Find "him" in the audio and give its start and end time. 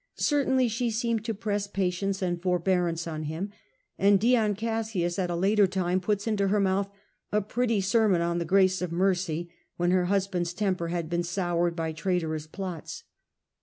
3.25-3.51